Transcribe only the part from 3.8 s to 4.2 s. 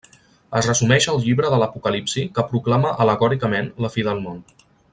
la fi